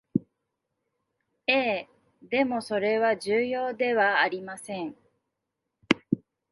[1.45, 1.87] ええ、
[2.23, 4.95] でもそれは重要ではありません